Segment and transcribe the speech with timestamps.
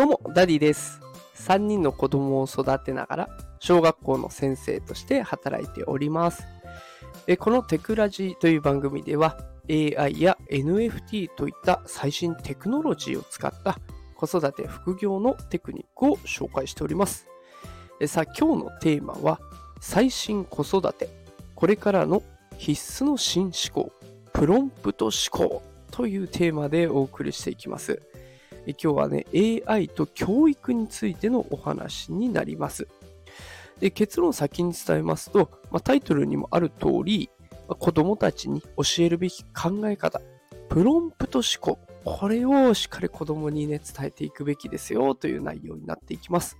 [0.00, 0.98] どうも、ダディです。
[1.34, 6.42] 3人の子供を育てながら、小学校の先生として働いております。
[7.26, 9.36] えこのテクラジという番組では、
[9.68, 13.78] AI や NFT といった最新テクノロジーを使った
[14.16, 17.26] 子育て副業のテクニックを紹介しております。
[18.00, 19.38] えさあ、今日のテーマは、
[19.82, 21.10] 最新子育て、
[21.54, 22.22] これからの
[22.56, 23.92] 必須の新思考、
[24.32, 28.00] プロンプト思考というテーマでお送りしていきます。
[28.66, 29.26] 今日はね、
[29.66, 32.88] AI と教育についてのお話になります。
[33.80, 37.30] で結論を先に伝えますと、まあ、タイトルにもある通り、
[37.66, 40.20] まあ子供たちに教えるべき考え方、
[40.68, 46.56] プロンプト思考、これをしっかり子供にね、伝えていくべきですよという内容になっていきます。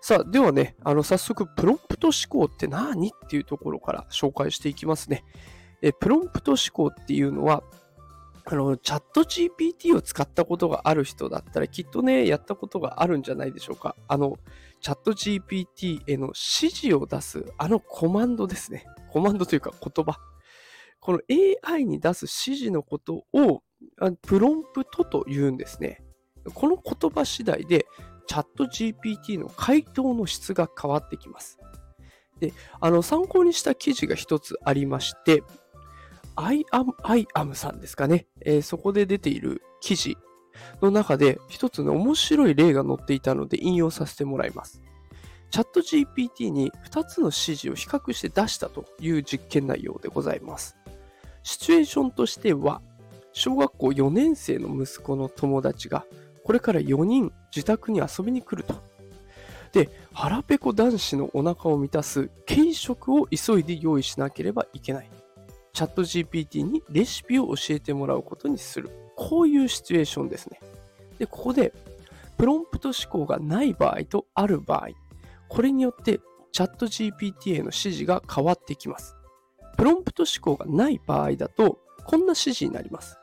[0.00, 5.24] さあ、ではね、あの、早速、プロンプト思考って何っていうところから紹介していきますね。
[5.82, 7.62] えプロンプト思考っていうのは、
[8.50, 13.94] あの、チャット GPT を使ったことがある人だったら、きっとね、やったことがあるんじゃないでしょうか。
[14.08, 14.38] あの、
[14.80, 18.86] チャット GPT への指示を出す、あのコマンドですね。
[19.10, 20.18] コマンドというか言葉。
[20.98, 21.20] この
[21.68, 23.62] AI に出す指示のことを、
[24.22, 26.02] プロンプトと言うんですね。
[26.54, 27.84] この言葉次第で、
[28.26, 31.58] チャット GPT の回答の質が変わってきます。
[32.40, 35.42] で、あの、参考にした記事が一つありまして、
[36.40, 38.28] I am, I am さんですかね。
[38.42, 40.16] えーそこで出ている記事
[40.80, 44.80] の中で一つの面白い例が載っていたので引用させてもらいます。
[45.50, 50.76] チャット GPT に2つの指示を比較して出したという実験内容でございます。
[51.42, 52.82] シチュエーションとしては、
[53.32, 56.04] 小学校4年生の息子の友達が
[56.44, 58.80] これから4人自宅に遊びに来ると。
[59.72, 65.10] で、腹ペコ男子のお腹を満たす軽食を急いで用意しなければいけない。
[65.78, 68.90] チャット GPT にレシピを教えてもらうことにする。
[69.14, 70.58] こういうシチュエーションですね。
[71.20, 71.72] で、ここで、
[72.36, 74.88] プロンプト思考がない場合とある場合、
[75.48, 76.18] これによって
[76.50, 79.14] チャット GPT への指示が変わってきます。
[79.76, 83.16] プロンプト思考がない場合だと、こんな指示になります。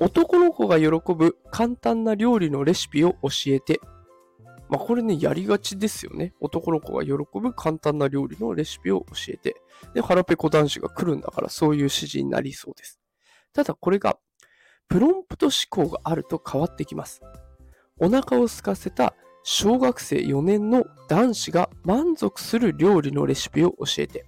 [0.00, 3.80] 男の子が喜ぶ簡単な料理のレシピを教えて。
[4.72, 6.32] まあこれね、やりがちですよね。
[6.40, 9.60] 男の子が喜ぶ簡単な料理のレシピを教えて。
[9.92, 12.98] で、腹ペコ男子が来るんだからそういう指示になりそうです。
[13.52, 14.16] ただこれが、
[14.88, 17.20] プロンプト思考があると変わってきます。
[17.98, 24.24] お腹を空かせた小学生4年の男子が満足する料理のレシピを教えて。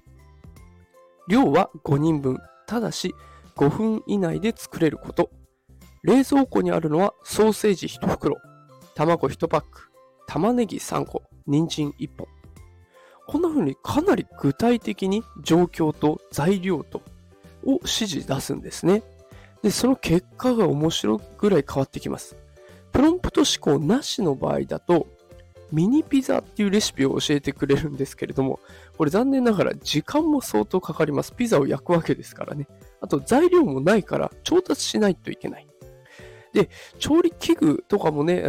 [1.27, 3.15] 量は5人分、ただし
[3.57, 5.31] 5分以内で作れること。
[6.03, 8.37] 冷蔵庫にあるのはソーセージ1袋、
[8.95, 9.94] 卵1パック、
[10.35, 12.27] 玉ねぎ3個、人参1本。
[13.29, 17.03] こんな風にかなり具体的に状況と材料と
[17.65, 19.05] を指示出すんですね。
[19.63, 22.37] で、その結果が面白いぐらい変わってきます。
[22.91, 25.07] プロンプト思考なしの場合だと、
[25.71, 28.59] ミニピザっていうレシピを教えてくれるんですけれども、
[28.99, 31.33] これ残念ながら時間も相当かかります。
[31.33, 32.67] ピザを焼くわけですからね。
[33.01, 35.69] あと材料もないから調達しないといけない。
[36.53, 38.43] で、調理器具とかもね、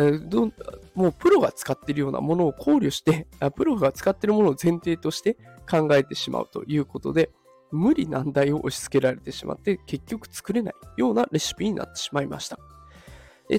[0.96, 5.38] もうプロが使っているようなものを考慮して、 プロが使っているものを前提として
[5.70, 7.32] 考えてしまうということで、
[7.72, 12.58] 無理難題を押し付けられてしまって、結局作れないようなレシピになってしまいました。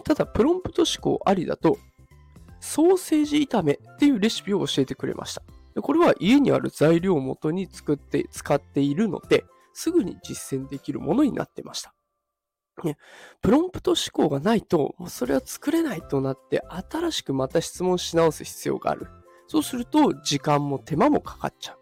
[0.04, 1.78] ただ、プロンプト思考ありだと、
[2.60, 5.42] ソーセージ炒めっていうレシピを教えてくれました。
[5.82, 9.44] これは家にある材料をもとに作って使っているので、
[9.74, 11.95] すぐに実践できるものになってました。
[12.84, 12.96] ね
[13.42, 19.08] プロンプト思考がないと、もうそれは作れないとなって、新しくまた質問し直す必要がある。
[19.48, 21.78] そうすると、時間も手間もかかっちゃう。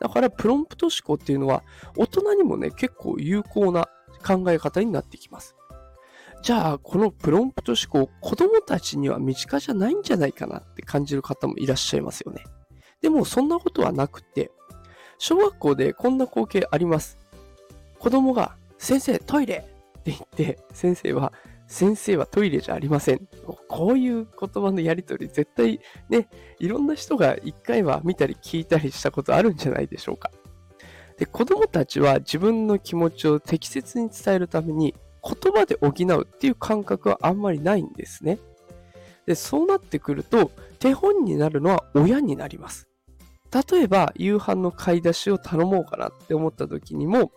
[0.00, 1.62] だから、プロンプト思考っていうのは、
[1.96, 3.88] 大人にもね、結構有効な
[4.24, 5.56] 考え方になってきます。
[6.42, 12.44] じゃあ、このプロンプト思考、子供たちには身近じゃないんじゃないかなって感じる方もいらっしゃいますよね。
[13.00, 14.50] でも、そんなことはなくて、
[15.18, 17.18] 小学校でこんな光景あります。
[17.98, 19.66] 子供が、先生、トイレ
[20.10, 21.32] って言って、先生は、
[21.66, 23.26] 先生はトイレじゃありません。
[23.68, 26.28] こういう言葉のやりとり、絶対ね、
[26.60, 30.30] いろんな人が一回は見たり聞いたりしたことあるんじゃないでしょうか。
[31.18, 34.94] で、子供たちは自分の気持ちを適切に伝えるために、
[35.24, 38.38] 言葉で補うっていう感覚はあんまりないんですね。
[39.26, 42.86] で、そうなってくると、手本になるのは親になります。
[43.70, 47.32] 例えば、夕飯の買い出しを頼もうかなって思った時にも、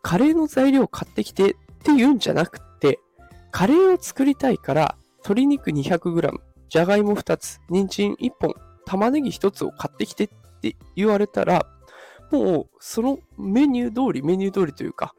[0.00, 3.00] カレーの材料を買ってきてって言うんじゃなくて、
[3.50, 6.32] カレーを作りたいから、鶏肉 200g、
[6.68, 8.54] じゃがいも2つ、人参1本、
[8.86, 10.28] 玉ねぎ1つを買ってきてっ
[10.62, 11.66] て言われたら、
[12.30, 15.14] もうそのメニュー通り、メニュー通りというか、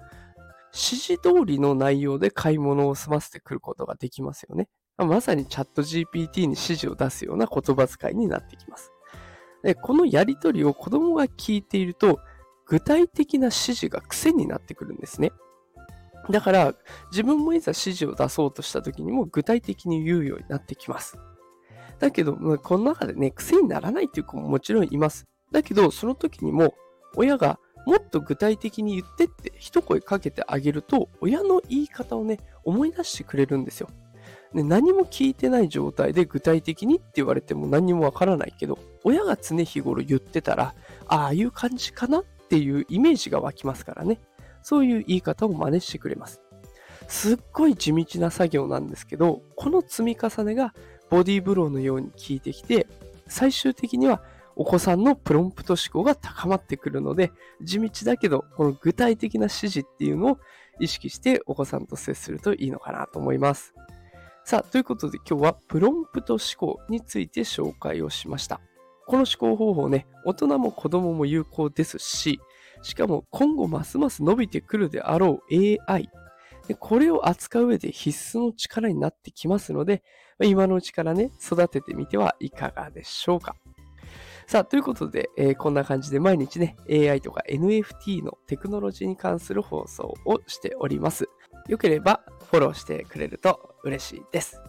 [0.73, 4.67] 指示通りの内容で買い物を済ませてくることができますよね。
[4.97, 8.91] まさにチャット GPT に指示を出すような言葉遣いになってきます。
[9.63, 12.19] でこのやりとりを子供が聞いていると、
[12.65, 15.31] 具体的な指示が癖になってくるんですね。
[16.29, 16.75] だから、
[17.11, 21.17] 自分もいざ指示を出そうとした時にも具体的に言うようになってきます。
[21.99, 25.25] だけど、この中でね、癖にならないっていう子ももちろんいます。
[25.51, 26.73] だけど、その時にも、
[27.15, 33.89] 親がもっと具体的に言ってって一声かけてあげると、親の言い方をね、思い出してくれるんですよ。
[34.53, 40.75] で何も聞いてない状態で具体的にって言われても何もわからないけど、親が常日頃言ってたら、
[41.07, 44.19] ああいう感じかなっていうイメージが湧きますからね。
[44.63, 46.41] そういう言い方を真似してくれます。
[47.07, 50.73] すっごい地道な作業なんですけど、この積み重ねが
[51.09, 52.87] ボディーブローのように効いてきて、
[53.27, 54.21] 最終的には
[54.55, 57.31] お子さんのプロンプト思考が高まってくるので、
[57.61, 60.37] 地道だけど、この具体的な指示っていうのを
[60.79, 63.73] 意識してお子さんと接するといいのかなと思います。
[64.45, 68.59] さあ、ということで今日はプロンプト思考について紹介をしました。
[69.05, 72.39] この思考方法ね、大人も子供も有効ですし、
[72.83, 76.09] しかも今後ますます伸びてくるであろう AI。
[76.79, 80.03] これを扱う上で必須の力になってきますので、
[80.41, 83.55] 今のうちからね、育ててみてはいかがでしょうか。
[84.47, 91.27] さあ、ということで、えー、こんな感じで毎日ね、AI とか NFT のテクノロジーに関する放送をしております。
[91.67, 92.21] よければ
[92.51, 94.61] フォローしてくれると嬉しいです。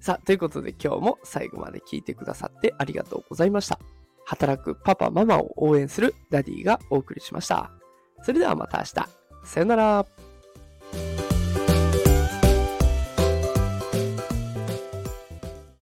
[0.00, 3.97] さあ、ということで今日も最後まで聞いてくださってありがとうございました。
[4.28, 7.70] 働くパパママを応援するダディがお送りしました。
[8.22, 8.92] それではまた明日。
[9.44, 10.06] さよなら。